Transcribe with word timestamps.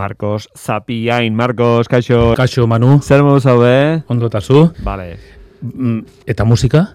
Marcos 0.00 0.48
Zapiain. 0.56 1.34
Marcos, 1.36 1.84
kaixo. 1.92 2.32
Kaixo, 2.36 2.64
Manu. 2.66 3.00
Zer 3.04 3.20
modu 3.22 3.40
zaude? 3.44 4.02
Ondo 4.08 4.30
eta 4.32 4.40
zu. 4.40 4.70
Vale. 4.80 5.18
Mm, 5.60 6.00
Eta 6.24 6.46
musika? 6.48 6.94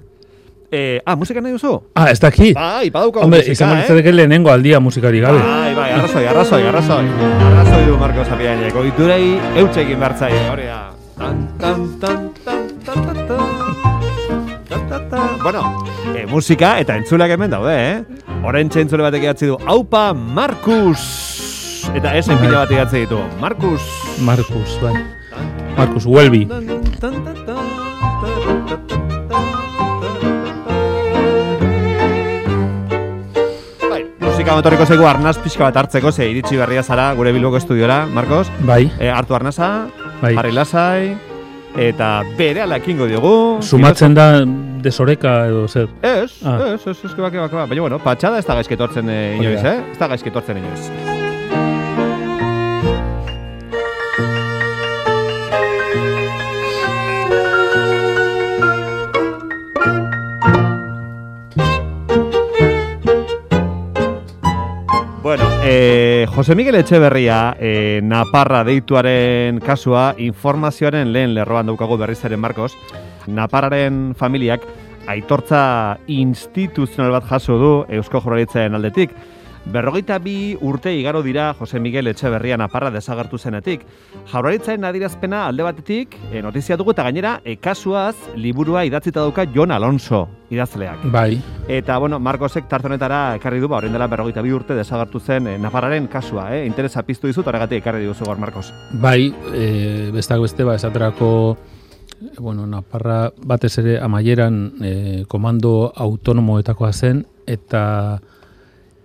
Eh, 0.72 0.98
ah, 1.06 1.14
musika 1.16 1.40
nahi 1.40 1.54
duzu? 1.54 1.76
Ah, 1.94 2.10
ez 2.10 2.18
daki. 2.20 2.50
Bai, 2.58 2.90
badauko 2.90 3.22
Hombre, 3.22 3.44
musika, 3.44 3.54
izan 3.54 3.70
eh? 3.70 3.74
balitzateke 3.76 4.14
lehenengo 4.16 4.50
aldia 4.50 4.80
musikari 4.82 5.22
gabe. 5.22 5.38
Bai, 5.38 5.76
bai, 5.78 5.92
arrazoi, 6.00 6.26
arrazoi, 6.32 6.64
arrazoi. 6.72 7.06
Arrazoi 7.52 7.84
du 7.86 8.00
Marcos 8.02 8.26
Zapiainek. 8.28 8.76
Oiturei 8.82 9.30
eutxe 9.62 9.86
egin 9.86 10.02
bertzaile, 10.02 10.42
hori 10.50 10.66
da. 10.72 10.82
Tan, 11.20 11.46
tan, 11.62 11.86
tan, 12.02 12.26
tan, 12.44 12.66
tan, 12.90 13.06
tan, 13.06 13.22
tan. 13.30 14.90
Tan, 14.90 15.08
tan. 15.14 15.30
Bueno, 15.46 15.62
eh, 16.18 16.26
musika 16.28 16.80
eta 16.82 16.98
entzuleak 16.98 17.38
hemen 17.38 17.54
daude, 17.54 17.78
eh? 17.78 18.36
Horen 18.42 18.74
entzule 18.74 19.06
batek 19.06 19.30
idatzi 19.30 19.54
du, 19.54 19.62
Aupa 19.70 20.10
Markus! 20.14 21.35
Eta 21.94 22.14
esen 22.18 22.38
pila 22.42 22.64
bat 22.64 22.72
idatzi 22.72 23.04
ditu, 23.06 23.20
Markus! 23.40 23.82
Marcus, 24.26 24.80
bai. 24.82 24.96
Welby. 26.06 26.46
Tan, 27.00 27.14
Bai, 33.90 34.02
musika 34.20 34.56
motoriko 34.58 34.86
zaigu 34.90 35.06
arnaz 35.08 35.38
pixka 35.44 35.68
bat 35.68 35.78
hartzeko, 35.84 36.12
ze 36.12 36.28
iritsi 36.32 36.58
berria 36.60 36.84
zara 36.84 37.12
gure 37.18 37.32
bilboko 37.36 37.58
estudiora, 37.62 38.04
Marcos. 38.06 38.50
Bai. 38.66 38.90
E, 39.00 39.10
hartu 39.10 39.36
arnaza, 39.38 39.70
Bai. 40.22 40.34
jarri 40.36 40.52
lasai, 40.56 41.16
eta 41.78 42.10
bere 42.38 42.64
ala 42.66 42.80
ekingo 42.82 43.08
diogu. 43.10 43.36
Sumatzen 43.62 44.16
da 44.18 44.28
desoreka 44.86 45.38
edo 45.52 45.68
zer. 45.68 45.88
Ez, 46.02 46.32
Ah. 46.46 46.74
ez, 46.74 46.82
ez, 46.88 46.98
ez, 47.06 47.14
keba, 47.14 47.32
keba, 47.32 47.50
keba. 47.50 47.66
Baina, 47.66 47.82
bueno, 47.82 48.00
patxada 48.00 48.40
ez 48.40 48.46
da 48.46 48.56
gaizketortzen 48.56 49.10
e, 49.10 49.20
Hori 49.38 49.46
inoiz, 49.48 49.64
da. 49.64 49.74
eh? 49.76 49.84
Ez 49.92 49.98
da 50.00 50.08
gaizketortzen 50.08 50.58
inoiz. 50.58 50.90
Bueno, 50.90 51.15
Jose 66.36 66.54
Miguel 66.54 66.76
Etxeberria, 66.76 67.56
eh, 67.58 68.02
Naparra 68.04 68.66
deituaren 68.68 69.62
kasua, 69.64 70.18
informazioaren 70.20 71.14
lehen 71.14 71.32
lerroan 71.32 71.70
daukagu 71.72 71.96
berrizaren 71.96 72.42
Marcos. 72.44 72.74
Naparraren 73.26 74.12
familiak 74.20 74.66
aitortza 75.08 75.62
instituzional 76.12 77.14
bat 77.16 77.30
jaso 77.30 77.56
du 77.56 77.72
Eusko 77.88 78.20
Jaurlaritzaren 78.20 78.76
aldetik. 78.76 79.16
Berrogeita 79.66 80.20
bi 80.22 80.54
urte 80.62 80.92
igaro 80.94 81.24
dira 81.26 81.54
Jose 81.58 81.80
Miguel 81.80 82.08
Etxeberria 82.08 82.58
Naparra 82.58 82.92
desagertu 82.94 83.40
zenetik. 83.42 83.82
Jaurlaritzaren 84.30 84.86
adirazpena 84.86 85.48
alde 85.48 85.66
batetik, 85.66 86.14
e, 86.32 86.42
notizia 86.46 86.78
dugu 86.78 86.94
eta 86.94 87.04
gainera, 87.08 87.40
e, 87.44 87.56
kasuaz 87.58 88.16
liburua 88.38 88.86
idatzita 88.86 89.24
dauka 89.24 89.48
Jon 89.50 89.74
Alonso 89.74 90.28
idazleak. 90.54 91.08
Bai. 91.12 91.42
Eta, 91.68 91.98
bueno, 91.98 92.20
Marcosek 92.20 92.70
tarte 92.70 92.92
honetara 92.92 93.36
ekarri 93.40 93.60
du, 93.60 93.68
ba, 93.68 93.80
orain 93.82 93.94
dela 93.94 94.08
berrogeita 94.08 94.44
bi 94.46 94.54
urte 94.54 94.78
desagertu 94.78 95.20
zen 95.20 95.50
e, 95.50 95.58
Naparraren 95.58 96.08
kasua, 96.14 96.52
eh? 96.56 96.66
Interesa 96.70 97.02
piztu 97.02 97.28
dizut, 97.28 97.48
horregatik 97.48 97.82
ekarri 97.82 98.06
diguzu 98.06 98.30
gaur, 98.30 98.38
Marcos. 98.38 98.70
Bai, 99.02 99.34
e, 99.50 100.12
bestak 100.14 100.46
beste, 100.46 100.64
ba, 100.64 100.78
esaterako, 100.78 101.58
bueno, 102.38 102.68
Naparra 102.70 103.32
batez 103.42 103.80
ere 103.82 103.98
amaieran 104.00 104.62
e, 104.78 104.96
komando 105.28 105.92
autonomoetakoa 105.96 106.94
zen, 106.94 107.26
eta 107.50 108.22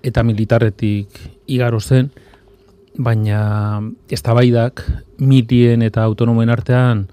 eta 0.02 0.22
militarretik 0.24 1.20
igaro 1.46 1.80
zen, 1.80 2.10
baina 2.98 3.80
eztabaidak 4.10 4.82
milien 5.18 5.82
eta 5.82 6.02
autonomoen 6.04 6.50
artean 6.50 7.06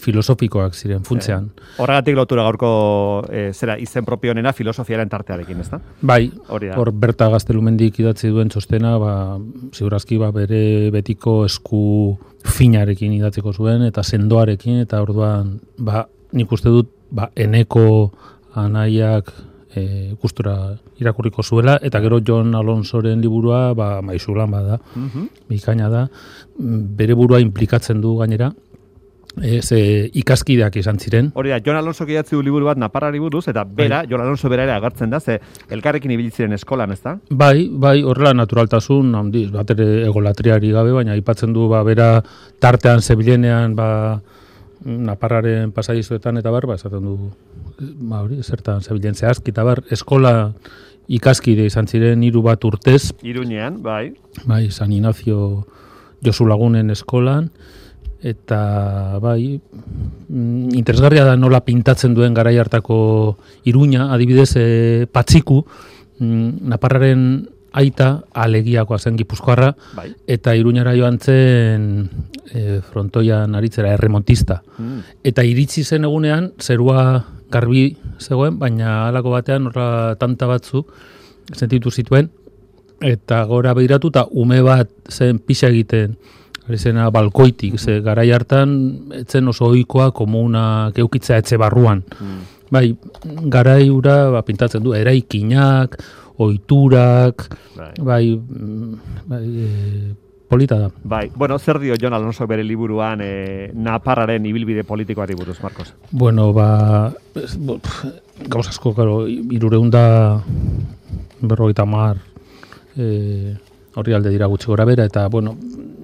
filosofikoak 0.00 0.74
ziren 0.74 1.02
funtzean. 1.04 1.50
Horregatik 1.80 2.16
lotura 2.16 2.44
gaurko 2.46 2.70
e, 3.28 3.50
zera 3.52 3.76
izen 3.80 4.06
propio 4.06 4.32
honena 4.32 4.52
filosofiaren 4.56 5.10
tartearekin, 5.12 5.60
ezta? 5.60 5.80
Bai, 6.00 6.30
hor 6.48 6.92
berta 6.96 7.28
gaztelumendik 7.32 8.00
idatzi 8.00 8.32
duen 8.32 8.48
txostena, 8.52 8.94
ba, 9.02 9.14
ziurazki 9.76 10.16
ba, 10.22 10.30
bere 10.32 10.62
betiko 10.94 11.42
esku 11.44 11.82
finarekin 12.56 13.12
idatziko 13.18 13.52
zuen, 13.52 13.84
eta 13.90 14.02
sendoarekin, 14.02 14.80
eta 14.86 15.02
orduan, 15.04 15.58
ba, 15.78 16.06
nik 16.32 16.52
uste 16.56 16.72
dut, 16.72 16.90
ba, 17.12 17.28
eneko 17.36 17.86
anaiak 18.56 19.28
e, 19.74 20.14
gustura 20.20 20.76
irakurriko 20.98 21.42
zuela, 21.42 21.78
eta 21.82 22.00
gero 22.00 22.20
John 22.26 22.54
Alonsoren 22.54 23.20
liburua, 23.20 23.74
ba, 23.74 24.00
maizulan 24.02 24.50
bada, 24.50 24.80
Mhm. 24.96 25.28
bikaina 25.48 25.88
da, 25.88 26.08
Mm, 26.58 26.96
bere 26.96 27.14
burua 27.14 27.40
implikatzen 27.40 28.00
du 28.00 28.16
gainera, 28.18 28.52
e, 29.40 29.62
ze 29.62 30.10
ikaskideak 30.12 30.76
izan 30.76 30.98
ziren, 30.98 31.30
Hori 31.34 31.50
da, 31.50 31.60
Jon 31.64 31.76
Alonso 31.76 32.04
idatzi 32.04 32.34
du 32.34 32.42
liburu 32.42 32.66
bat 32.66 32.76
Naparrari 32.76 33.18
buruz, 33.18 33.46
eta 33.48 33.64
bera, 33.64 34.02
Jon 34.08 34.20
Alonso 34.20 34.48
bera 34.48 34.64
ere 34.64 34.72
agertzen 34.72 35.08
da, 35.10 35.20
ze 35.20 35.38
elkarrekin 35.70 36.10
ibili 36.10 36.30
ziren 36.30 36.52
eskolan, 36.52 36.90
ezta? 36.92 37.18
Bai, 37.30 37.68
bai, 37.72 38.02
horrela 38.02 38.34
naturaltasun, 38.34 39.14
handiz, 39.14 39.50
bat 39.52 39.70
ere 39.70 40.04
egolatriari 40.06 40.70
gabe, 40.72 40.92
baina 40.92 41.12
aipatzen 41.12 41.52
du, 41.52 41.68
ba, 41.68 41.82
bera 41.84 42.22
tartean 42.58 43.00
zebilenean, 43.00 43.76
ba, 43.76 44.20
naparraren 44.84 45.72
pasadizuetan 45.76 46.40
eta 46.40 46.52
bar, 46.52 46.66
ba, 46.66 46.76
esaten 46.78 47.04
du, 47.04 47.16
ba, 47.78 48.22
hori, 48.24 48.40
zertan 48.42 48.80
zebilen 48.80 49.14
zehazki, 49.14 49.52
eta 49.52 49.64
bar, 49.66 49.82
eskola 49.92 50.52
ikaskide 51.10 51.66
izan 51.66 51.88
ziren 51.90 52.22
hiru 52.22 52.42
bat 52.46 52.64
urtez, 52.64 53.12
Iruñean, 53.26 53.82
bai. 53.82 54.14
bai, 54.46 54.70
San 54.70 54.92
Ignacio 54.92 55.66
Josu 56.24 56.46
Lagunen 56.46 56.90
eskolan, 56.90 57.50
eta 58.22 59.18
bai, 59.20 59.60
mm, 60.28 60.74
interesgarria 60.76 61.24
da 61.24 61.36
nola 61.36 61.62
pintatzen 61.64 62.14
duen 62.14 62.34
garai 62.36 62.56
hartako 62.60 63.38
iruña, 63.64 64.10
adibidez 64.12 64.52
e, 64.56 65.06
patziku, 65.12 65.64
mm, 66.18 66.68
Naparraren 66.68 67.48
aita 67.72 68.24
alegiakoa 68.34 68.98
zen 68.98 69.16
gipuzkoarra, 69.16 69.74
Bai. 69.96 70.10
eta 70.26 70.54
iruñara 70.58 70.94
joan 70.98 71.18
zen 71.20 72.10
e, 72.52 72.80
frontoian 72.80 73.54
aritzera 73.54 73.92
erremontista. 73.94 74.62
Mm. 74.78 74.98
Eta 75.24 75.44
iritsi 75.46 75.84
zen 75.84 76.04
egunean, 76.08 76.52
zerua 76.58 77.24
garbi 77.50 77.96
zegoen, 78.18 78.58
baina 78.58 79.06
halako 79.08 79.34
batean 79.36 79.70
horra 79.70 80.16
tanta 80.18 80.46
batzu 80.50 80.84
sentitu 81.54 81.90
zituen, 81.90 82.30
eta 83.00 83.42
gora 83.48 83.74
behiratu 83.74 84.10
eta 84.12 84.26
ume 84.30 84.60
bat 84.62 84.90
zen 85.10 85.38
pixa 85.38 85.70
egiten, 85.70 86.16
ari 86.68 86.78
zena 86.78 87.08
balkoitik, 87.10 87.78
ze 87.78 88.00
garai 88.04 88.30
hartan 88.30 89.10
etzen 89.18 89.48
oso 89.48 89.70
ohikoa 89.72 90.10
komuna 90.14 90.92
keukitza 90.94 91.38
etxe 91.40 91.58
barruan. 91.58 92.04
Mm. 92.20 92.40
Bai, 92.70 92.94
garai 93.50 93.90
ura 93.90 94.30
ba, 94.30 94.44
pintatzen 94.46 94.82
du, 94.84 94.94
eraikinak, 94.94 95.96
ohiturak, 96.40 97.46
Bai. 97.76 97.92
bai, 98.00 98.24
mm, 98.36 98.94
bai 99.28 99.44
e, 99.44 99.68
polita 100.48 100.78
da. 100.78 100.90
Bai, 101.04 101.30
bueno, 101.34 101.58
zer 101.58 101.78
dio 101.78 101.94
Jon 102.00 102.14
Alonso 102.16 102.46
bere 102.46 102.64
liburuan 102.64 103.20
e, 103.22 103.70
Naparraren 103.74 104.46
ibilbide 104.46 104.84
politikoari 104.84 105.36
buruz, 105.38 105.60
Marcos? 105.62 105.94
Bueno, 106.10 106.52
ba, 106.52 107.12
ez, 107.34 107.54
bo, 107.56 107.78
gauz 108.48 108.66
asko, 108.68 108.94
claro, 108.94 109.28
irureunda 109.28 110.42
berrogeita 111.40 111.86
mar 111.86 112.18
e, 112.96 113.54
horri 113.94 114.14
alde 114.14 114.32
dira 114.32 114.48
gutxi 114.50 114.70
gora 114.70 114.84
bera, 114.88 115.04
eta, 115.04 115.26
bueno, 115.28 115.56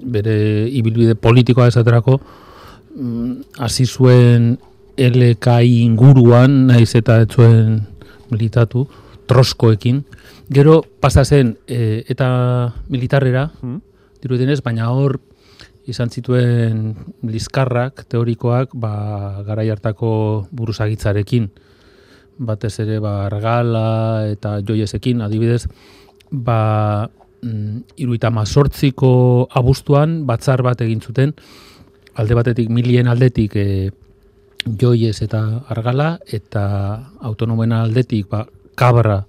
bere 0.03 0.69
ibilbide 0.69 1.17
politikoa 1.19 1.69
esaterako, 1.73 2.21
mm, 2.95 3.33
hasi 3.59 3.87
zuen 3.87 4.57
LKI 4.97 5.83
inguruan, 5.83 6.67
naiz 6.71 6.95
eta 6.97 7.21
ez 7.25 7.29
zuen 7.29 7.83
militatu, 8.31 8.87
troskoekin, 9.27 10.05
gero 10.51 10.83
pasa 11.01 11.25
zen 11.25 11.57
e, 11.67 12.05
eta 12.09 12.75
militarrera, 12.89 13.51
Mm? 13.63 13.83
dirudienez, 14.23 14.63
baina 14.65 14.91
hor 14.91 15.21
izan 15.87 16.11
zituen 16.11 16.97
liskarrak, 17.23 18.05
teorikoak, 18.11 18.75
ba, 18.75 19.43
garai 19.47 19.69
hartako 19.71 20.11
buruzagitzarekin. 20.51 21.51
Batez 22.39 22.75
ere, 22.83 22.99
ba, 23.01 23.27
argala 23.29 24.27
eta 24.33 24.59
joiesekin, 24.67 25.23
adibidez, 25.23 25.69
ba, 26.31 27.07
mm, 27.43 28.01
iruita 28.03 28.33
mazortziko 28.35 29.47
abuztuan, 29.55 30.25
batzar 30.27 30.65
bat 30.67 30.83
egin 30.83 31.01
zuten, 31.01 31.37
alde 32.17 32.35
batetik, 32.35 32.69
milien 32.73 33.09
aldetik, 33.09 33.55
e, 33.55 33.91
joiez 34.67 35.21
eta 35.23 35.63
argala, 35.71 36.17
eta 36.27 36.67
autonomen 37.23 37.73
aldetik, 37.73 38.27
ba, 38.33 38.43
kabra 38.77 39.25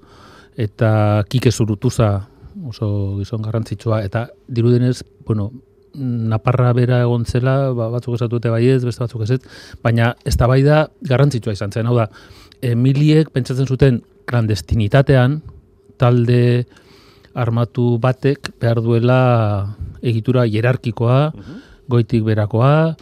eta 0.58 1.24
kike 1.30 1.52
zurutuza 1.52 2.28
oso 2.68 3.18
gizon 3.20 3.44
garrantzitsua, 3.46 4.02
eta 4.04 4.28
dirudenez, 4.48 5.04
bueno, 5.26 5.52
naparra 5.98 6.74
bera 6.74 7.02
egon 7.06 7.26
zela, 7.26 7.72
ba, 7.74 7.90
batzuk 7.94 8.18
esatu 8.18 8.38
dute 8.38 8.52
baiez, 8.54 8.82
beste 8.86 9.04
batzuk 9.04 9.24
eset, 9.26 9.46
baina 9.84 10.14
ez 10.26 10.36
da 10.38 10.50
bai 10.50 10.62
da 10.66 10.86
garrantzitsua 11.10 11.56
izan 11.58 11.74
zen, 11.74 11.88
hau 11.90 11.98
da, 11.98 12.10
Emiliek 12.66 13.30
pentsatzen 13.30 13.68
zuten 13.70 14.00
klandestinitatean, 14.26 15.42
talde 16.02 16.66
armatu 17.38 18.00
batek 18.02 18.50
behar 18.58 18.82
duela 18.82 19.20
egitura 20.02 20.48
hierarkikoa, 20.50 21.20
goitik 21.88 22.26
berakoa, 22.26 22.96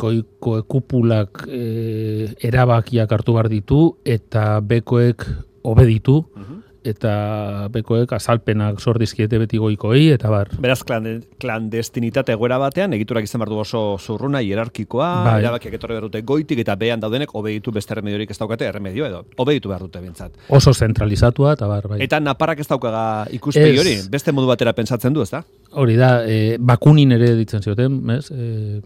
goiko 0.00 0.58
kupulak 0.68 1.46
e, 1.48 2.28
erabakiak 2.44 3.16
hartu 3.16 3.38
behar 3.38 3.48
ditu, 3.48 3.80
eta 4.04 4.60
bekoek 4.60 5.24
obeditu, 5.64 6.20
eta 6.84 7.68
bekoek 7.72 8.12
azalpenak 8.12 8.78
sor 8.82 8.98
dizkiete 9.00 9.38
beti 9.40 9.58
goikoei, 9.58 10.10
eta 10.14 10.28
bar. 10.30 10.50
Beraz, 10.60 10.82
klande, 10.84 11.14
klandestinitate 11.40 12.34
egoera 12.36 12.58
batean, 12.60 12.92
egiturak 12.96 13.24
izan 13.24 13.40
behar 13.40 13.52
du 13.54 13.60
oso 13.62 13.82
zurruna, 13.98 14.42
hierarkikoa, 14.44 15.08
Bai. 15.24 15.38
erabakiak 15.40 15.78
etorri 15.78 15.96
behar 15.96 16.06
dute 16.10 16.20
goitik, 16.28 16.60
eta 16.60 16.76
behan 16.80 17.00
daudenek 17.02 17.32
obeditu 17.40 17.72
beste 17.72 17.96
remediorik 17.96 18.34
ez 18.34 18.38
daukate, 18.38 18.68
erremedio 18.68 19.08
edo, 19.08 19.22
obeditu 19.40 19.72
behar 19.72 19.86
dute 19.86 20.02
bintzat. 20.04 20.36
Oso 20.52 20.74
zentralizatua, 20.74 21.54
eta 21.56 21.68
bar, 21.70 21.88
bai. 21.88 22.02
Eta 22.04 22.20
naparrak 22.20 22.60
ez 22.60 22.68
daukaga 22.68 23.04
ikuspegi 23.32 23.80
hori, 23.80 23.96
beste 24.12 24.36
modu 24.36 24.52
batera 24.52 24.76
pentsatzen 24.76 25.16
du, 25.16 25.24
ez 25.24 25.32
da? 25.32 25.40
Hori 25.80 25.96
da, 25.98 26.10
e, 26.28 26.58
bakunin 26.60 27.16
ere 27.16 27.32
ditzen 27.40 27.64
zioten, 27.64 27.96
ez? 28.18 28.28
E, 28.30 28.82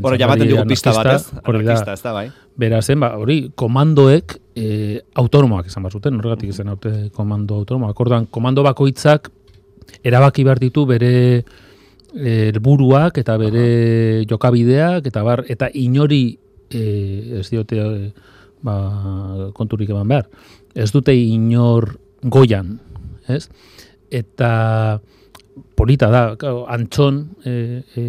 Hora, 0.00 0.16
jamaten 0.18 0.48
dugu 0.48 0.64
pista 0.72 0.96
bat, 0.96 1.12
ez? 1.18 1.44
Hori 1.44 1.66
da, 1.68 1.76
ez 1.92 2.00
da, 2.00 2.16
bai? 2.16 2.30
Berazen, 2.56 3.00
ba, 3.04 3.12
hori, 3.20 3.44
komandoek 3.60 4.40
e, 4.56 5.00
autonomoak 5.14 5.68
izan 5.68 5.84
behar 5.84 5.98
zuten, 5.98 6.18
horregatik 6.20 6.52
izan 6.52 6.72
haute 6.72 6.92
komando 7.14 7.56
autonomoak. 7.62 8.00
Orduan, 8.04 8.26
komando 8.30 8.64
bakoitzak 8.66 9.30
erabaki 10.04 10.44
behar 10.44 10.60
ditu 10.62 10.84
bere 10.86 11.12
e, 12.14 12.50
helburuak 12.50 13.18
eta 13.22 13.36
bere 13.40 14.24
jokabideak 14.30 15.08
eta 15.08 15.24
bar 15.26 15.44
eta 15.52 15.70
inori 15.74 16.24
e, 16.70 16.84
ez 17.40 17.48
diote 17.50 17.80
e, 17.80 18.10
ba, 18.62 18.76
konturik 19.56 19.90
eman 19.90 20.08
behar. 20.08 20.28
Ez 20.74 20.90
dute 20.92 21.14
inor 21.14 21.96
goian, 22.22 22.78
ez? 23.28 23.48
Eta 24.12 25.00
polita 25.76 26.08
da, 26.12 26.22
antxon 26.72 27.24
e, 27.44 27.82
e, 27.96 28.04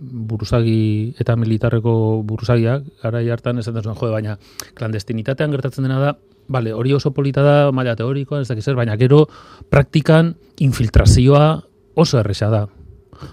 buruzagi 0.00 1.14
eta 1.20 1.36
militarreko 1.36 2.22
buruzagiak, 2.26 2.84
gara 3.02 3.22
hartan 3.32 3.58
esaten 3.58 3.82
zuen, 3.82 3.96
jode, 3.96 4.12
baina 4.12 4.36
klandestinitatean 4.76 5.54
gertatzen 5.54 5.86
dena 5.86 6.00
da, 6.00 6.14
bale, 6.48 6.72
hori 6.72 6.92
oso 6.94 7.12
polita 7.14 7.42
da, 7.42 7.56
maila 7.72 7.96
teorikoa, 7.96 8.42
ez 8.42 8.48
dakiz 8.48 8.64
zer, 8.64 8.76
baina 8.78 8.96
gero 8.96 9.24
praktikan 9.70 10.34
infiltrazioa 10.62 11.46
oso 11.96 12.20
erresa 12.20 12.50
da 12.52 12.66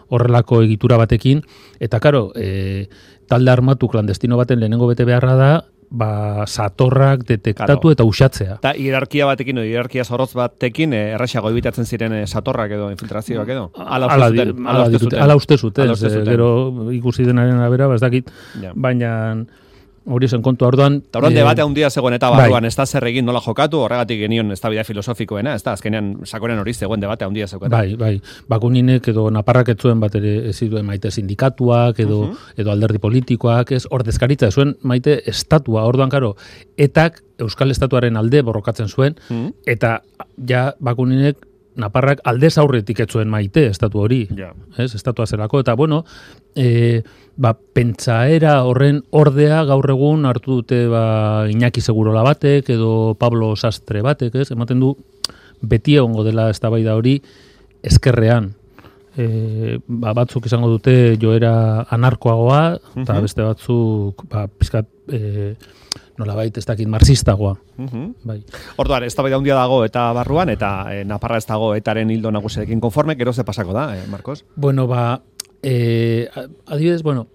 horrelako 0.10 0.62
egitura 0.64 0.98
batekin, 0.98 1.42
eta 1.84 2.00
karo, 2.00 2.30
e, 2.36 2.88
talde 3.28 3.52
armatu 3.52 3.90
klandestino 3.92 4.38
baten 4.40 4.62
lehenengo 4.62 4.88
bete 4.88 5.06
beharra 5.06 5.36
da, 5.36 5.52
ba, 5.90 6.46
satorrak 6.48 7.24
detektatu 7.28 7.80
Claro. 7.82 7.92
eta 7.92 8.04
usatzea. 8.04 8.56
Eta 8.56 8.74
hierarkia 8.74 9.26
batekin, 9.26 9.58
hierarkia 9.58 10.04
zorrotz 10.04 10.34
batekin, 10.34 10.94
eh, 10.94 11.14
erraxago 11.16 11.50
ebitatzen 11.50 11.86
ziren 11.86 12.14
eh, 12.14 12.28
satorrak 12.28 12.72
edo 12.72 12.90
infiltrazioak 12.92 13.50
edo? 13.50 13.72
Ala 13.76 14.08
uste 14.08 14.16
Ala, 14.16 14.30
zuten, 14.30 14.68
ala 14.68 14.86
zuten. 15.00 15.20
ala 15.22 15.36
uste 15.36 15.58
zuten, 15.58 15.84
Hala 15.84 15.94
uste 15.94 16.10
zuten. 16.10 16.26
gero 16.26 16.92
ikusi 16.92 17.24
denaren 17.26 17.60
arabera, 17.60 17.88
ba, 17.88 17.96
ez 17.96 18.02
dakit, 18.02 18.30
Ja. 18.62 18.72
baina 18.76 19.46
hori 20.06 20.28
zen 20.28 20.42
kontu 20.42 20.66
orduan. 20.66 20.98
Eta 21.08 21.20
orduan 21.20 21.34
eh, 21.34 21.38
debate 21.40 21.62
handia 21.62 21.90
zegoen 21.90 22.14
eta 22.14 22.30
bai. 22.30 22.42
barruan, 22.42 22.66
ez 22.66 22.76
da 22.76 22.86
zer 22.86 23.04
egin 23.08 23.26
nola 23.26 23.40
jokatu, 23.42 23.80
horregatik 23.86 24.20
genion 24.20 24.52
ez 24.52 24.60
da 24.62 24.70
bida 24.70 24.84
filosofikoena, 24.84 25.54
ez 25.56 25.64
da, 25.64 25.74
azkenean 25.74 26.18
sakoren 26.26 26.60
hori 26.60 26.74
zegoen 26.74 27.00
debate 27.00 27.26
handia 27.26 27.48
zeukaten. 27.48 27.72
Bai, 27.72 27.96
bai. 27.96 28.22
Bakuninek 28.50 29.08
edo 29.08 29.30
naparrak 29.32 29.70
ez 29.70 29.78
zuen 29.80 30.00
bat 30.00 30.16
ere 30.16 30.50
ez 30.50 30.56
zituen 30.58 30.86
maite 30.86 31.12
sindikatuak 31.12 32.00
edo, 32.00 32.34
edo 32.58 32.72
alderdi 32.72 33.00
politikoak, 33.00 33.72
ez 33.72 33.86
ordezkaritza 33.90 34.48
ez 34.48 34.54
zuen 34.56 34.76
maite 34.82 35.22
estatua. 35.30 35.86
Orduan, 35.88 36.10
karo, 36.10 36.36
etak 36.78 37.22
Euskal 37.40 37.72
Estatuaren 37.72 38.16
alde 38.18 38.42
borrokatzen 38.42 38.88
zuen, 38.88 39.16
Mhm. 39.30 39.50
eta 39.66 40.02
ja 40.48 40.74
bakuninek 40.80 41.38
naparrak 41.76 42.20
aldez 42.24 42.58
aurretik 42.58 43.00
ez 43.00 43.08
zuen 43.10 43.30
maite 43.30 43.66
estatu 43.68 44.00
hori. 44.04 44.28
Ja. 44.38 44.54
ez, 44.78 44.94
estatua 44.96 45.26
zelako, 45.28 45.60
eta 45.64 45.74
bueno, 45.76 46.04
e, 46.56 47.02
ba, 47.38 47.54
pentsaera 47.54 48.64
horren 48.64 49.02
ordea 49.12 49.64
gaur 49.66 49.90
egun 49.90 50.26
hartu 50.26 50.60
dute 50.62 50.88
ba, 50.88 51.46
Iñaki 51.50 51.82
Segurola 51.82 52.24
batek, 52.24 52.70
edo 52.70 53.16
Pablo 53.20 53.56
Sastre 53.56 54.02
batek, 54.06 54.36
ez, 54.36 54.52
ematen 54.52 54.80
du 54.80 54.96
beti 55.62 55.96
egongo 55.96 56.24
dela 56.24 56.50
eztabaida 56.52 56.96
hori 56.96 57.22
eskerrean. 57.84 58.52
E, 59.18 59.78
ba, 59.88 60.14
batzuk 60.18 60.46
izango 60.50 60.70
dute 60.72 61.18
joera 61.22 61.86
anarkoagoa, 61.94 62.80
eta 62.96 63.14
Mhm. 63.14 63.22
beste 63.22 63.42
batzuk 63.46 64.24
ba, 64.30 64.48
pizkat, 64.48 64.88
e, 65.12 65.56
nolabait 66.18 66.58
ez 66.58 66.66
dakit 66.66 66.88
marxistagoa. 66.88 67.56
Mhm. 67.78 68.10
Bai. 68.24 68.44
Orduan, 68.78 69.04
ez 69.04 69.16
da 69.16 69.24
handia 69.24 69.56
dago 69.56 69.84
eta 69.86 70.12
barruan, 70.14 70.50
eta 70.50 70.88
eh, 70.94 71.04
naparra 71.06 71.38
ez 71.38 71.46
dago 71.46 71.74
etaren 71.76 72.10
hildo 72.10 72.32
nagusiarekin 72.32 72.80
konforme, 72.80 73.16
gero 73.16 73.34
ze 73.34 73.44
pasako 73.44 73.74
da, 73.74 73.98
eh, 73.98 74.04
Marcos? 74.08 74.46
Bueno, 74.56 74.88
ba, 74.88 75.22
e, 75.64 76.28
adibidez, 76.68 77.02
bueno, 77.02 77.28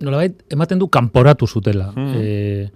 nolabait, 0.00 0.42
ematen 0.50 0.78
du 0.78 0.88
kanporatu 0.88 1.46
zutela. 1.46 1.92
E, 1.96 2.68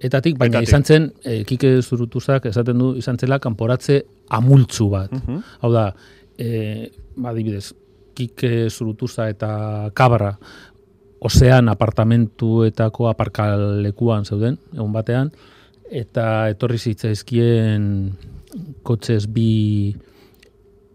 etatik, 0.00 0.38
baina 0.38 0.58
Etatik. 0.58 0.68
izan 0.68 0.84
zen, 0.84 1.12
e, 1.22 1.44
kike 1.44 1.80
zurutuzak 1.82 2.46
esaten 2.46 2.78
du, 2.78 2.94
izan 2.98 3.18
zela 3.18 3.38
kanporatze 3.38 4.02
amultzu 4.30 4.88
bat. 4.90 5.12
Mhm. 5.12 5.38
Hau 5.60 5.72
da, 5.72 5.94
e, 6.36 6.90
ba, 7.16 7.30
adibidez, 7.30 7.72
kike 8.14 8.68
zurutuza 8.70 9.28
eta 9.32 9.90
kabra, 9.94 10.34
ozean 11.22 11.70
apartamentuetako 11.70 13.06
aparkalekuan 13.12 14.26
zeuden, 14.26 14.58
egun 14.74 14.92
batean, 14.94 15.30
eta 15.92 16.48
etorri 16.50 16.80
zitzaizkien 16.82 17.84
kotxez 18.82 19.26
bi 19.30 19.94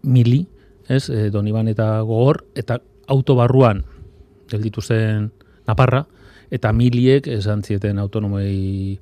mili, 0.04 0.42
ez, 0.88 1.08
e, 1.10 1.28
Doniban 1.32 1.68
eta 1.68 2.00
Gogor, 2.04 2.42
eta 2.56 2.78
autobarruan 3.08 3.82
gelditu 4.48 4.84
zen 4.84 5.30
Naparra, 5.68 6.04
eta 6.50 6.72
miliek 6.72 7.26
esan 7.28 7.62
zieten 7.64 7.98
autonomei 8.00 8.98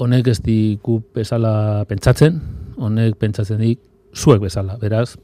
honek 0.00 0.32
ez 0.32 0.38
diku 0.44 1.02
bezala 1.14 1.84
pentsatzen, 1.88 2.40
honek 2.80 3.16
pentsatzen 3.20 3.60
dik 3.60 3.80
zuek 4.16 4.40
bezala, 4.40 4.76
beraz, 4.80 5.14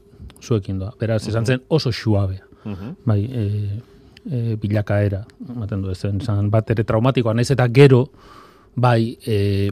zuekin 0.41 0.79
doa. 0.79 0.93
Beraz, 0.99 1.23
esan 1.27 1.45
zen 1.45 1.63
oso 1.69 1.91
suabea 1.91 2.43
Mhm. 2.65 2.95
bai, 3.05 3.21
e, 3.25 3.43
e, 4.29 4.55
bilakaera, 4.61 5.23
ematen 5.49 5.81
du 5.81 5.91
ezen, 5.91 6.21
zan 6.21 6.49
bat 6.53 6.69
ere 6.71 6.83
traumatikoa, 6.83 7.33
naiz 7.33 7.49
eta 7.51 7.67
gero, 7.73 8.05
bai, 8.75 9.17
e, 9.25 9.71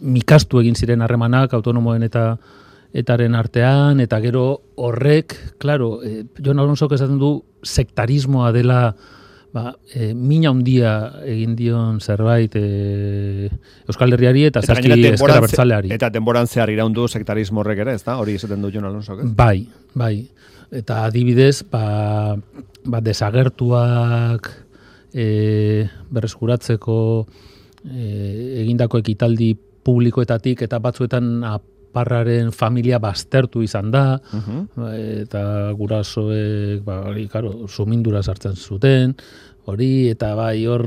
mikastu 0.00 0.60
egin 0.60 0.76
ziren 0.76 1.02
harremanak 1.02 1.54
autonomoen 1.56 2.02
eta 2.06 2.34
etaren 2.96 3.36
artean, 3.38 4.00
eta 4.02 4.18
gero 4.22 4.44
horrek, 4.76 5.36
claro, 5.62 6.00
e, 6.02 6.24
Jon 6.42 6.58
Alonsok 6.58 6.96
esaten 6.96 7.18
du 7.20 7.36
sektarismoa 7.62 8.50
dela 8.52 8.94
ba, 9.52 9.74
e, 9.94 10.12
mina 10.14 10.50
handia 10.50 10.94
egin 11.26 11.54
dion 11.58 12.00
zerbait 12.00 12.54
e, 12.58 13.50
Euskal 13.90 14.14
Herriari 14.14 14.44
eta, 14.48 14.62
Eta 14.62 14.74
zazki 14.74 14.90
ze- 15.02 15.16
bertzaleari. 15.18 15.92
Eta 15.94 16.10
denboran 16.10 16.46
zehar 16.46 16.70
iraundu 16.70 17.08
sektarismo 17.08 17.60
horrek 17.60 17.82
ere, 17.86 17.94
ez 17.94 18.04
da? 18.06 18.18
Hori 18.18 18.34
izaten 18.38 18.62
du 18.62 18.70
Jon 18.70 18.84
Alonso, 18.86 19.18
ez? 19.20 19.26
Bai, 19.36 19.66
bai. 19.94 20.28
Eta 20.70 21.04
adibidez, 21.04 21.64
ba, 21.70 22.36
ba 22.84 23.00
desagertuak 23.00 24.48
e, 25.12 25.86
berreskuratzeko 26.10 27.26
e, 27.84 28.62
egindako 28.62 28.98
ekitaldi 29.02 29.54
publikoetatik 29.84 30.62
eta 30.66 30.78
batzuetan 30.78 31.42
aparraren 31.44 32.52
familia 32.52 32.98
baztertu 33.02 33.62
izan 33.64 33.90
da, 33.90 34.20
Mhm. 34.32 34.58
ba, 34.76 34.90
eta 34.96 35.72
gurasoek, 35.74 36.84
ba, 36.84 37.00
hori, 37.08 37.26
karo, 37.28 37.66
sumindura 37.68 38.22
sartzen 38.22 38.54
zuten, 38.56 39.16
hori, 39.66 40.08
eta 40.10 40.34
bai, 40.34 40.66
hor, 40.66 40.86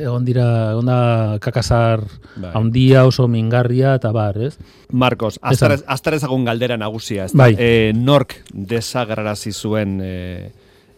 egon 0.00 0.24
dira, 0.24 0.70
egon 0.72 0.86
da 0.86 1.38
kakasar 1.40 2.04
Bai. 2.36 2.52
handia 2.54 3.04
oso 3.06 3.26
mingarria, 3.28 3.94
eta 3.98 4.12
bar, 4.12 4.38
ez? 4.42 4.58
Marcos, 4.92 5.38
Esan. 5.50 5.78
azter 5.86 6.14
ezagun 6.14 6.44
galdera 6.44 6.76
nagusia, 6.76 7.24
ez 7.24 7.32
da? 7.32 7.38
Bai. 7.44 7.54
E, 7.58 7.92
nork 7.94 8.36
desagerrarazi 8.52 9.52
zuen 9.52 10.00
e, 10.02 10.52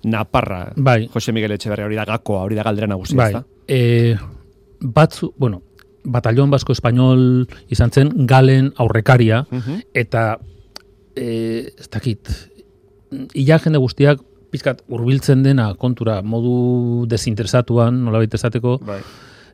Naparra, 0.05 0.73
Bai. 0.77 1.09
Jose 1.13 1.33
Miguel 1.33 1.53
Etxeberria 1.53 1.87
hori 1.87 1.97
da 1.97 2.05
gakoa, 2.05 2.43
hori 2.45 2.55
da 2.57 2.63
galdera 2.63 2.87
nagusia, 2.87 3.17
Bai, 3.17 3.35
ez 3.35 3.45
e, 3.69 4.17
batzu, 4.81 5.35
bueno, 5.37 5.63
Batallon 6.05 6.51
Basko 6.51 6.73
Espainol 6.73 7.47
izan 7.69 7.91
zen 7.93 8.11
galen 8.27 8.73
aurrekaria, 8.77 9.47
Mhm. 9.51 9.81
eta 9.95 10.39
e, 11.17 11.73
ez 11.79 11.89
dakit, 11.91 12.29
ila 13.35 13.59
jende 13.59 13.79
guztiak 13.79 14.21
pizkat 14.51 14.83
hurbiltzen 14.89 15.43
dena 15.43 15.75
kontura 15.75 16.23
modu 16.23 17.05
desinteresatuan, 17.07 18.05
nolabait 18.05 18.33
esateko, 18.35 18.79
Bai. 18.79 19.01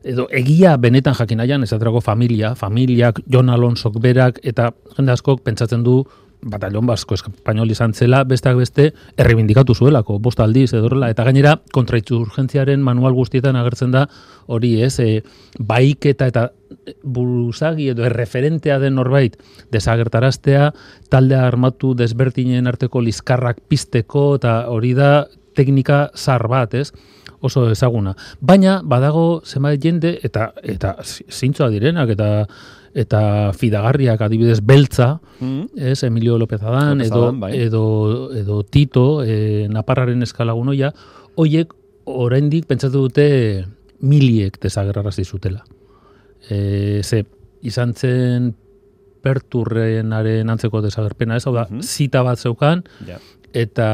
edo 0.03 0.27
egia 0.31 0.77
benetan 0.77 1.13
jakin 1.13 1.37
nahian, 1.37 1.63
esaterako 1.63 1.99
familia, 2.01 2.55
familiak, 2.55 3.19
Jon 3.27 3.49
Alonsok 3.49 3.99
berak, 3.99 4.39
eta 4.43 4.71
jende 4.95 5.11
askok 5.11 5.41
pentsatzen 5.43 5.83
du, 5.83 6.05
batallon 6.51 6.87
basko 6.87 7.17
espainol 7.17 7.71
izan 7.71 7.93
zela, 7.93 8.23
besteak 8.27 8.57
beste, 8.59 8.91
errebindikatu 9.19 9.75
zuelako, 9.75 10.17
bost 10.23 10.39
aldiz 10.43 10.71
edorrela, 10.73 11.09
eta 11.13 11.25
gainera, 11.27 11.57
kontraitxurgentziaren 11.75 12.83
manual 12.83 13.15
guztietan 13.17 13.59
agertzen 13.59 13.93
da, 13.95 14.05
hori 14.47 14.77
ez, 14.83 14.95
e, 15.03 15.21
baiketa 15.59 16.29
eta 16.31 16.47
buruzagi 17.03 17.89
edo 17.93 18.05
erreferentea 18.07 18.79
den 18.79 18.97
norbait 18.99 19.35
desagertaraztea, 19.73 20.71
talde 21.11 21.37
armatu 21.39 21.93
desbertinen 21.97 22.67
arteko 22.67 23.03
liskarrak 23.03 23.61
pisteko, 23.67 24.33
eta 24.39 24.63
hori 24.71 24.93
da 24.97 25.11
teknika 25.57 26.07
zar 26.15 26.47
bat, 26.51 26.75
ez? 26.77 26.91
oso 27.39 27.67
ezaguna. 27.69 28.15
Baina, 28.41 28.79
badago, 28.83 29.41
zenbait 29.45 29.81
jende, 29.81 30.15
eta 30.25 30.51
eta 30.63 30.95
zintzoa 31.03 31.69
direnak, 31.73 32.09
eta 32.15 32.47
eta 32.93 33.53
fidagarriak 33.53 34.21
adibidez 34.21 34.59
beltza, 34.65 35.19
mm 35.39 35.63
ez, 35.75 36.03
Emilio 36.03 36.37
López 36.37 36.61
Adán, 36.63 37.01
edo, 37.01 37.31
bai. 37.33 37.55
edo, 37.57 38.31
edo 38.33 38.63
Tito, 38.63 39.23
e, 39.23 39.67
Naparraren 39.69 40.23
eskalagunoia, 40.23 40.93
hoiek 41.35 41.73
oraindik 42.05 42.65
pentsatu 42.65 43.07
dute 43.07 43.65
miliek 43.99 44.59
desagerrarazi 44.61 45.25
zutela. 45.25 45.65
E, 46.49 47.01
ze, 47.03 47.25
izan 47.61 47.93
zen 47.93 48.53
perturrenaren 49.21 50.49
antzeko 50.49 50.81
desagerpena, 50.81 51.37
ez, 51.37 51.45
hau 51.47 51.55
da, 51.55 51.67
mm 51.69 51.83
zita 51.83 52.23
bat 52.23 52.39
zeukan, 52.39 52.83
eta 53.53 53.89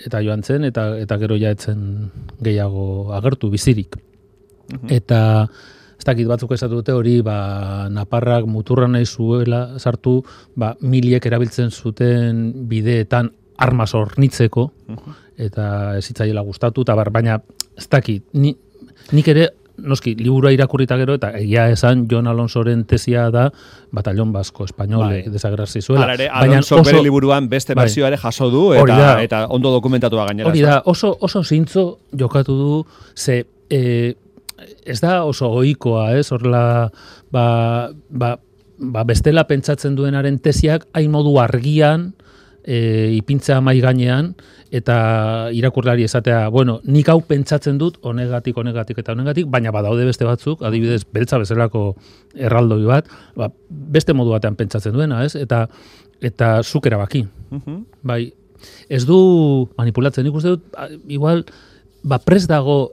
eta 0.00 0.22
joan 0.24 0.42
zen, 0.42 0.64
eta, 0.64 0.94
eta 0.98 1.18
gero 1.20 1.36
jaetzen 1.36 2.10
gehiago 2.40 3.12
agertu 3.16 3.50
bizirik. 3.52 3.98
Mm 4.70 4.96
Eta 5.00 5.20
ez 6.00 6.06
dakit 6.08 6.28
batzuk 6.30 6.54
esatu 6.56 6.80
dute 6.80 6.94
hori 6.96 7.18
ba, 7.20 7.88
naparrak 7.92 8.48
muturra 8.48 8.88
nahi 8.88 9.04
zuela 9.04 9.78
sartu 9.78 10.22
ba, 10.56 10.72
miliek 10.80 11.26
erabiltzen 11.28 11.70
zuten 11.70 12.66
bideetan 12.70 13.28
arma 13.60 13.84
zornitzeko 13.86 14.70
eta 15.36 15.66
ez 15.98 16.06
hitzaiela 16.08 16.40
gustatu 16.44 16.86
eta 16.86 16.96
bar, 16.96 17.12
baina 17.12 17.36
ez 17.76 17.88
dakit 17.92 18.24
ni, 18.32 18.54
nik 19.12 19.28
ere 19.28 19.50
noski, 19.80 20.14
liburua 20.16 20.52
irakurrita 20.52 20.96
gero, 21.00 21.16
eta 21.16 21.30
egia 21.38 21.66
esan 21.72 22.06
Jon 22.10 22.28
Alonsoren 22.28 22.82
tesia 22.88 23.28
da 23.32 23.46
batallon 23.96 24.32
basko 24.32 24.66
espainole 24.68 25.22
bai. 25.22 25.32
desagerrazi 25.32 25.80
zuela. 25.80 26.12
Ere, 26.14 26.28
Alonso 26.28 26.82
bere 26.84 27.02
liburuan 27.04 27.48
beste 27.48 27.74
bai. 27.74 27.88
ere 27.88 28.18
jaso 28.20 28.50
du, 28.50 28.72
eta, 28.74 29.22
eta 29.22 29.46
ondo 29.48 29.72
dokumentatu 29.72 30.16
da 30.16 30.26
gainera. 30.26 30.50
Hori 30.50 30.60
da, 30.64 30.82
oso, 30.84 31.16
oso 31.20 31.44
zintzo 31.44 31.86
jokatu 32.12 32.56
du, 32.56 32.84
ze 33.14 33.44
e, 33.70 34.14
ez 34.84 35.00
da 35.00 35.24
oso 35.24 35.50
ohikoa, 35.60 36.10
ez? 36.18 36.30
Horla 36.32 36.62
ba, 37.32 37.44
ba, 38.08 38.36
ba 38.78 39.04
bestela 39.08 39.46
pentsatzen 39.48 39.96
duenaren 39.98 40.38
tesiak 40.42 40.86
hain 40.96 41.10
modu 41.12 41.36
argian 41.42 42.10
e, 42.64 43.12
ipintza 43.16 43.60
mai 43.60 43.80
gainean 43.80 44.34
eta 44.70 45.50
irakurlari 45.56 46.04
esatea, 46.06 46.48
bueno, 46.54 46.78
nik 46.86 47.08
hau 47.10 47.18
pentsatzen 47.26 47.78
dut 47.80 47.98
honegatik, 48.06 48.56
honegatik 48.56 49.00
eta 49.02 49.16
honegatik, 49.16 49.48
baina 49.50 49.72
badaude 49.74 50.04
beste 50.06 50.28
batzuk, 50.28 50.62
adibidez, 50.62 51.02
beltza 51.10 51.40
bezalako 51.42 51.96
erraldoi 52.38 52.84
bat, 52.86 53.08
ba, 53.34 53.50
beste 53.68 54.14
modu 54.14 54.36
batean 54.36 54.58
pentsatzen 54.58 54.94
duena, 54.94 55.24
ez? 55.26 55.34
Eta 55.34 55.64
eta 56.20 56.60
zuk 56.62 56.86
erabaki. 56.86 57.24
Bai, 58.06 58.22
ez 58.92 59.02
du 59.08 59.18
manipulatzen, 59.80 60.26
nik 60.26 60.36
uste 60.36 60.54
dut, 60.54 60.70
igual, 61.08 61.42
ba, 62.04 62.20
pres 62.22 62.46
dago 62.46 62.92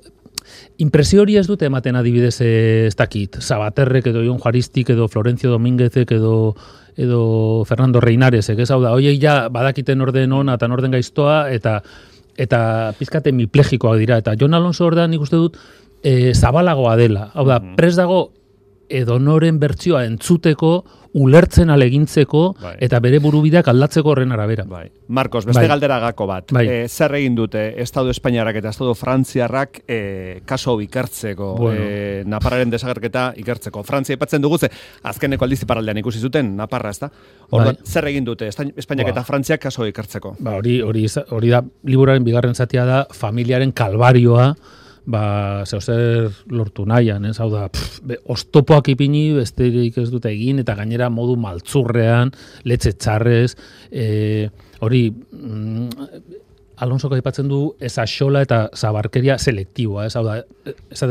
Impresio 0.77 1.21
hori 1.21 1.37
ez 1.37 1.47
dute 1.47 1.67
ematen 1.67 1.95
adibidez 1.97 2.35
ez 2.41 2.95
dakit, 2.95 3.39
Sabaterrek 3.41 4.11
edo 4.11 4.23
Ion 4.23 4.39
Juaristik 4.39 4.91
edo 4.93 5.07
Florencio 5.07 5.51
Domínguezek 5.51 6.11
edo 6.17 6.55
edo 6.97 7.63
Fernando 7.65 8.01
Reinares, 8.01 8.49
ez? 8.49 8.69
Hau 8.73 8.81
da, 8.81 8.95
hoiei 8.97 9.19
ja 9.21 9.47
badakiten 9.53 10.01
orden 10.01 10.33
ona 10.33 10.55
eta 10.57 10.69
orden 10.73 10.95
gaiztoa 10.97 11.51
eta 11.53 11.81
eta 12.37 12.93
pizkate 12.97 13.33
miplegikoak 13.33 13.97
dira. 14.01 14.17
Eta 14.21 14.35
Jon 14.39 14.53
Alonso 14.53 14.85
orda 14.85 15.07
nik 15.07 15.21
uste 15.21 15.37
dut 15.37 15.57
e, 16.03 16.33
zabalagoa 16.33 16.95
dela. 16.97 17.31
Hau 17.33 17.45
da, 17.47 17.59
pres 17.77 17.95
dago 17.97 18.31
edo 18.89 19.19
noren 19.19 19.59
bertsioa 19.59 20.05
entzuteko 20.05 20.71
ulertzen 21.17 21.71
alegintzeko 21.73 22.41
bai. 22.61 22.75
eta 22.83 22.99
bere 23.01 23.19
burubideak 23.23 23.67
aldatzeko 23.71 24.11
horren 24.11 24.31
arabera. 24.35 24.65
Bai. 24.69 24.85
Marcos, 25.07 25.45
beste 25.47 25.63
bai. 25.63 25.69
galdera 25.71 25.99
gako 26.03 26.27
bat. 26.29 26.51
Bai. 26.53 26.65
E, 26.67 26.77
zer 26.87 27.15
egin 27.17 27.35
dute 27.35 27.63
Estado 27.81 28.11
Espainiarrak 28.13 28.59
eta 28.59 28.69
Estado 28.69 28.93
Frantziarrak 28.95 29.81
e, 29.87 30.41
kaso 30.45 30.77
ikertzeko, 30.83 31.53
bueno. 31.57 31.81
e, 31.81 32.23
Naparraren 32.27 32.69
desagerketa 32.73 33.31
ikertzeko. 33.41 33.83
Frantzia 33.87 34.17
ipatzen 34.17 34.43
dugu 34.43 34.59
ze, 34.59 34.69
azkeneko 35.09 35.47
aldizi 35.47 35.65
paraldean 35.65 36.01
ikusi 36.03 36.21
zuten, 36.21 36.55
Naparra, 36.57 36.91
ez 36.93 36.99
da? 37.01 37.11
Bai. 37.51 37.77
zer 37.85 38.09
egin 38.11 38.27
dute 38.27 38.49
Espainiak 38.51 39.13
eta 39.13 39.23
Frantziak 39.23 39.63
kaso 39.63 39.87
ikertzeko? 39.87 40.35
Ba, 40.39 40.57
hori, 40.59 40.81
hori, 40.81 41.07
hori 41.31 41.55
da, 41.55 41.63
liburaren 41.87 42.27
bigarren 42.27 42.55
zatia 42.55 42.85
da, 42.85 43.05
familiaren 43.13 43.71
kalbarioa, 43.71 44.51
ba, 45.07 45.63
zeu 45.65 45.79
zer 45.79 46.27
lortu 46.51 46.85
nahian, 46.85 47.25
ez? 47.29 47.37
Hau 47.39 47.47
da, 47.51 47.67
pff, 47.71 48.01
be, 48.07 48.19
ostopoak 48.33 48.91
ipini, 48.91 49.31
besterik 49.37 49.97
ez 50.01 50.09
dute 50.11 50.29
egin, 50.33 50.59
eta 50.63 50.75
gainera 50.77 51.07
modu 51.13 51.37
maltzurrean, 51.39 52.33
letxe 52.67 52.93
txarrez, 52.99 53.55
e, 53.91 54.49
hori, 54.83 55.07
mm, 55.11 56.11
Alonso 56.77 57.09
kaipatzen 57.09 57.47
du, 57.49 57.71
ez 57.81 57.95
axola 57.97 58.43
eta 58.45 58.67
zabarkeria 58.77 59.39
selektiboa, 59.41 60.05
ez? 60.05 60.13
Hau 60.15 60.25
da, 60.27 60.43
ez 60.93 61.01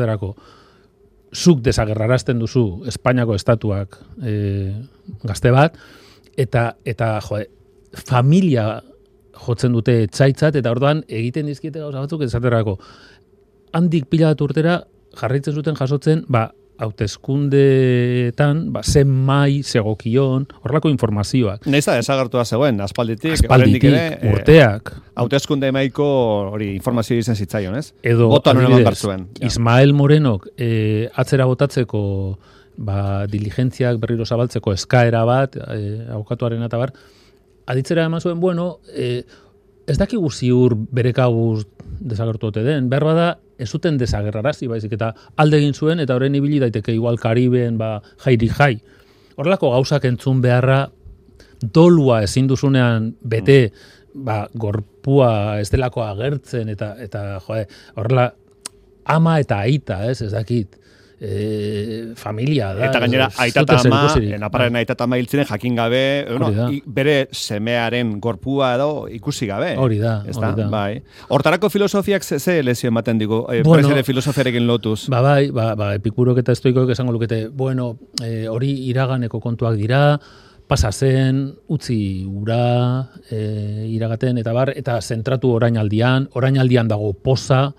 zuk 1.37 1.61
desagerrarazten 1.61 2.39
duzu 2.39 2.85
Espainiako 2.87 3.35
estatuak 3.35 3.99
e, 4.23 4.73
gazte 5.27 5.51
bat, 5.51 5.75
eta, 6.39 6.77
eta 6.85 7.17
jo, 7.27 7.41
familia 8.07 8.69
jotzen 9.37 9.75
dute 9.77 9.99
txaitzat, 10.07 10.57
eta 10.57 10.71
orduan 10.71 11.03
egiten 11.09 11.51
dizkiete 11.51 11.83
gauza 11.83 12.05
batzuk, 12.05 12.23
ez 12.23 12.33
handik 13.77 14.09
pila 14.13 14.33
bat 14.33 14.47
urtera 14.47 14.77
jarraitzen 15.17 15.57
zuten 15.57 15.77
jasotzen, 15.79 16.25
ba, 16.33 16.49
hautezkundeetan, 16.79 18.67
ba, 18.73 18.83
zen 18.85 19.09
mai, 19.09 19.63
segokion, 19.65 20.45
horrelako 20.63 20.91
informazioak. 20.93 21.65
Neiza 21.73 21.95
desagartua 21.97 22.45
zegoen, 22.45 22.81
aspalditik, 22.85 23.33
aspalditik 23.39 23.87
ere, 23.89 24.03
eh, 24.19 24.33
urteak. 24.33 24.93
E, 24.93 25.05
hautezkunde 25.23 25.71
maiko 25.73 26.09
hori 26.53 26.75
informazio 26.75 27.17
izan 27.21 27.39
zitzaion, 27.39 27.79
ez? 27.81 27.95
Edo, 28.05 28.29
adibidez, 28.37 29.07
Ismael 29.49 29.95
Morenok 29.97 30.51
e, 30.57 31.09
atzera 31.17 31.49
botatzeko 31.49 32.03
ba, 32.77 33.25
diligentziak 33.31 33.97
berriro 34.03 34.27
zabaltzeko 34.29 34.77
eskaera 34.77 35.25
bat, 35.29 35.57
e, 35.57 36.05
aukatuaren 36.19 36.63
eta 36.69 36.81
bar, 36.81 36.93
aditzera 37.67 38.05
eman 38.05 38.21
zuen, 38.21 38.41
bueno, 38.41 38.79
e, 38.93 39.25
ez 39.87 39.97
dakigu 39.97 40.29
ziur 40.31 40.77
bere 40.77 41.15
kabuz 41.17 41.65
desagertu 42.01 42.51
den, 42.51 42.91
behar 42.91 43.05
bada 43.07 43.29
ez 43.59 43.69
zuten 43.71 43.99
desagerrarazi 43.99 44.69
baizik 44.69 44.93
eta 44.99 45.13
alde 45.37 45.61
egin 45.61 45.75
zuen 45.75 46.01
eta 46.01 46.17
horren 46.17 46.35
ibili 46.35 46.61
daiteke 46.61 46.95
igual 46.95 47.19
Kariben 47.19 47.79
ba 47.79 48.01
jairi 48.25 48.49
jai. 48.49 48.75
Horrelako 49.37 49.73
gauzak 49.75 50.05
entzun 50.09 50.41
beharra 50.45 50.87
dolua 51.61 52.23
ezin 52.25 52.49
duzunean 52.49 53.15
bete 53.23 53.73
ba, 54.15 54.47
gorpua 54.55 55.61
ez 55.61 55.71
delako 55.73 56.05
agertzen 56.05 56.69
eta 56.73 56.95
eta 57.03 57.39
joe, 57.47 57.67
horrela 57.97 58.31
ama 59.05 59.39
eta 59.41 59.61
aita, 59.65 60.03
ez, 60.11 60.21
ez 60.23 60.33
dakit 60.33 60.77
e, 61.21 62.13
familia 62.17 62.73
da. 62.75 62.87
Eta 62.89 63.01
gainera, 63.01 63.29
aitata 63.39 63.79
ama, 63.81 64.03
napararen 64.39 64.75
bai. 64.75 64.83
aitata 64.85 65.05
ama 65.05 65.19
hiltzinen 65.19 65.47
jakin 65.49 65.77
gabe, 65.77 66.03
no, 66.39 66.51
bere 66.87 67.29
semearen 67.33 68.19
gorpua 68.21 68.75
edo 68.77 68.91
ikusi 69.13 69.49
gabe. 69.49 69.75
Hori 69.81 69.99
da, 70.03 70.19
hori 70.27 70.53
da. 70.61 70.69
Bai. 70.73 71.03
Hortarako 71.29 71.71
filosofiak 71.71 72.25
ze, 72.25 72.39
ze 72.41 72.63
lezio 72.63 72.89
ematen 72.89 73.19
digu, 73.19 73.45
e, 73.53 73.63
bueno, 73.63 73.91
filosofiarekin 74.05 74.67
lotuz? 74.67 75.09
Ba, 75.13 75.23
bai, 75.23 75.51
ba, 75.51 75.75
ba, 75.75 75.95
epikurok 75.97 76.43
eta 76.45 76.53
estoikoek 76.57 76.93
esango 76.93 77.15
lukete, 77.17 77.47
bueno, 77.49 77.97
e, 78.23 78.49
hori 78.49 78.73
iraganeko 78.91 79.41
kontuak 79.41 79.77
dira, 79.81 80.19
pasa 80.67 80.91
zen, 80.93 81.47
utzi 81.71 82.27
ura, 82.27 83.07
e, 83.31 83.87
iragaten, 83.95 84.39
eta 84.43 84.53
bar, 84.53 84.73
eta 84.77 84.99
zentratu 85.01 85.53
orainaldian, 85.55 86.29
orainaldian 86.35 86.89
dago 86.91 87.13
poza, 87.15 87.71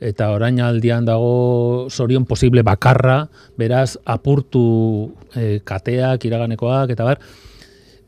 eta 0.00 0.30
orain 0.32 0.58
aldian 0.64 1.04
dago 1.04 1.88
zorion 1.92 2.24
posible 2.24 2.64
bakarra, 2.64 3.28
beraz 3.60 3.98
apurtu 4.04 5.12
e, 5.36 5.60
kateak, 5.64 6.24
iraganekoak, 6.24 6.94
eta 6.96 7.04
bar, 7.04 7.20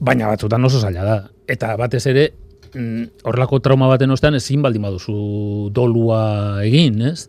baina 0.00 0.30
batzutan 0.32 0.64
oso 0.64 0.80
zaila 0.80 1.04
da. 1.04 1.18
Eta 1.46 1.76
batez 1.76 2.06
ere, 2.08 2.26
mm, 2.72 3.22
horrelako 3.28 3.60
trauma 3.60 3.90
baten 3.92 4.10
ostean 4.10 4.40
ezin 4.40 4.64
baldin 4.64 4.88
baduzu 4.88 5.68
dolua 5.74 6.64
egin, 6.64 7.00
ez? 7.12 7.28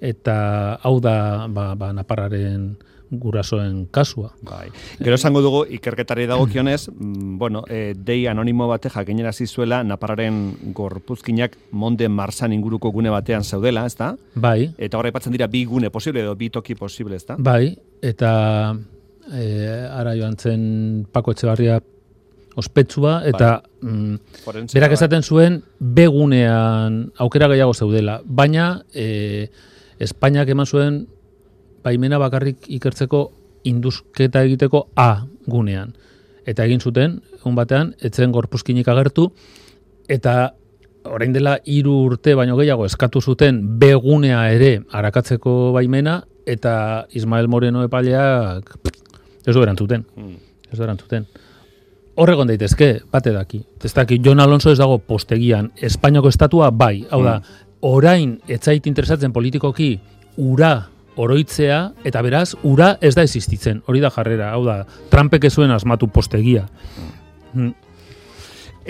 Eta 0.00 0.80
hau 0.82 0.98
da 1.00 1.46
ba, 1.48 1.74
ba, 1.78 1.92
naparraren 1.94 2.72
gurasoen 3.10 3.86
kasua. 3.90 4.32
Bai. 4.42 4.70
Gero 4.98 5.16
esango 5.18 5.42
dugu 5.42 5.64
ikerketari 5.68 6.26
dagokionez, 6.30 6.88
mm, 6.94 7.38
bueno, 7.38 7.64
e, 7.68 7.94
dei 7.96 8.26
anonimo 8.26 8.68
bate 8.68 8.90
jakinera 8.90 9.32
zuela 9.32 9.82
napararen 9.84 10.72
gorpuzkinak 10.74 11.56
monde 11.72 12.08
marsan 12.08 12.52
inguruko 12.52 12.90
gune 12.90 13.10
batean 13.10 13.44
zaudela, 13.44 13.86
ezta? 13.86 14.16
Bai. 14.34 14.72
Eta 14.78 14.98
horre 14.98 15.12
patzen 15.12 15.32
dira 15.32 15.46
bi 15.46 15.64
gune 15.64 15.90
posible 15.90 16.20
edo 16.20 16.36
bi 16.36 16.50
toki 16.50 16.74
posible, 16.74 17.16
ezta? 17.16 17.36
Bai. 17.38 17.76
Eta 18.00 18.74
e, 19.32 19.86
ara 19.90 20.14
joan 20.14 20.36
zen 20.36 21.06
Pako 21.12 21.32
Etxebarria 21.32 21.80
ospetsua, 22.56 23.22
eta 23.26 23.62
mm, 23.80 24.16
Forentsikoa, 24.44 24.80
berak 24.80 24.90
bai. 24.90 24.98
esaten 24.98 25.22
zuen 25.22 25.62
begunean 25.78 27.12
aukera 27.18 27.48
gehiago 27.48 27.74
zeudela. 27.74 28.20
Baina, 28.24 28.82
e, 28.94 29.50
Espainiak 30.00 30.48
eman 30.48 30.66
zuen 30.66 31.06
baimena 31.84 32.18
bakarrik 32.18 32.68
ikertzeko 32.68 33.30
induzketa 33.64 34.42
egiteko 34.46 34.88
A 34.96 35.24
gunean. 35.46 35.94
Eta 36.46 36.64
egin 36.64 36.80
zuten, 36.80 37.20
egun 37.40 37.54
batean, 37.54 37.94
etzen 38.00 38.32
gorpuzkinik 38.32 38.88
agertu, 38.88 39.30
eta 40.08 40.52
orain 41.04 41.32
dela 41.32 41.58
hiru 41.64 41.94
urte 42.06 42.34
baino 42.34 42.56
gehiago 42.58 42.86
eskatu 42.88 43.20
zuten 43.20 43.60
begunea 43.80 44.42
ere 44.52 44.80
arakatzeko 44.92 45.72
baimena, 45.76 46.20
eta 46.46 47.06
Ismael 47.16 47.48
Moreno 47.48 47.84
epaileak 47.84 48.74
ez 49.46 49.54
du 49.54 49.62
erantzuten. 49.62 50.04
Mm. 50.16 50.36
Ez 50.70 50.78
du 50.78 50.84
erantzuten. 50.84 51.26
Horregon 52.20 52.50
daitezke, 52.50 52.90
bate 53.12 53.32
daki. 53.32 53.62
Ez 53.84 53.92
daki, 53.96 54.18
Jon 54.24 54.40
Alonso 54.42 54.72
ez 54.72 54.78
dago 54.78 54.98
postegian. 54.98 55.70
Espainiako 55.80 56.28
estatua 56.28 56.70
bai. 56.70 57.06
Hau 57.10 57.22
da, 57.24 57.38
orain 57.86 58.34
etzait 58.48 58.86
interesatzen 58.90 59.32
politikoki 59.32 59.94
ura 60.36 60.74
oroitzea, 61.16 61.80
eta 62.04 62.22
beraz, 62.22 62.54
ura 62.62 62.94
ez 63.00 63.14
da 63.16 63.24
existitzen. 63.26 63.82
Hori 63.86 64.00
da 64.02 64.10
jarrera. 64.14 64.52
Hau 64.54 64.64
da, 64.66 64.84
Trumpek 65.10 65.44
ez 65.48 65.54
zuen 65.54 65.72
asmatu 65.74 66.08
postegia. 66.12 66.66
Mm. 67.52 67.74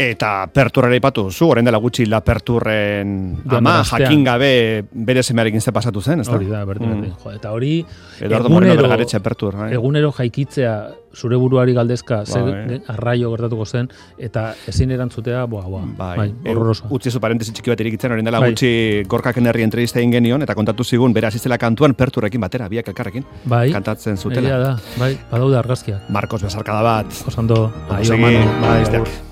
Eta 0.00 0.46
perturrera 0.48 0.96
ipatu 0.96 1.26
zu, 1.30 1.50
orain 1.52 1.66
dela 1.66 1.76
gutxi 1.76 2.06
la 2.08 2.22
perturren 2.24 3.10
ama 3.52 3.82
jakin 3.84 4.22
gabe 4.24 4.50
bere 4.92 5.22
semearekin 5.22 5.60
ze 5.60 5.72
pasatu 5.76 6.00
zen, 6.00 6.20
ezta? 6.24 6.38
Hori 6.38 6.46
da, 6.48 6.62
berdin, 6.64 6.88
berdin. 6.94 7.12
Jo, 7.22 7.32
eta 7.36 7.50
hori, 7.52 7.84
Eduardo 8.20 8.48
Moreno 8.48 8.76
Bergaretxe 8.80 9.20
pertur, 9.20 9.56
bai. 9.60 9.72
egunero 9.76 10.10
jaikitzea 10.16 10.72
zure 11.12 11.36
buruari 11.36 11.74
galdezka 11.74 12.22
ze 12.24 12.40
Bai. 12.40 12.80
arraio 12.88 13.30
gertatuko 13.34 13.66
zen, 13.66 13.90
eta 14.16 14.54
ezin 14.68 14.90
erantzutea, 14.94 15.44
boa, 15.44 15.66
boa, 15.68 15.82
Bai, 15.98 16.16
bai, 16.16 16.28
E, 16.44 16.50
horrorosa. 16.50 16.86
utzi 16.88 17.10
zu 17.10 17.20
parentesi 17.20 17.52
txiki 17.52 17.70
bat 17.70 17.80
irikitzen, 17.80 18.12
orain 18.12 18.24
dela 18.24 18.40
Bai. 18.40 18.50
gutxi 18.54 19.02
gorkaken 19.06 19.46
herri 19.52 19.62
entrevista 19.68 19.98
egin 20.00 20.12
genion, 20.12 20.40
eta 20.42 20.54
kontatu 20.54 20.82
zigun, 20.84 21.12
bere 21.12 21.26
asistela 21.26 21.58
kantuan 21.58 21.92
perturrekin 21.94 22.40
batera, 22.40 22.68
biak 22.68 22.88
elkarrekin, 22.88 23.24
Bai, 23.44 23.70
kantatzen 23.72 24.14
egia 24.14 24.22
zutela. 24.22 24.58
da, 24.58 24.76
bai, 24.98 25.18
badaude 25.30 25.58
argazkiak. 25.58 26.08
Marcos 26.08 26.42
Besarkada 26.42 26.80
bat, 26.80 27.06
Osando, 27.26 27.70
aio, 27.90 28.16
mano, 28.16 28.46
bai, 28.62 28.78
besteak. 28.80 29.02
agur. 29.06 29.29